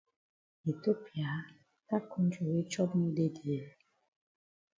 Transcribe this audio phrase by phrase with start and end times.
[0.71, 1.31] Ethiopia!
[1.87, 3.65] Dat kontri wey chop no dey dey?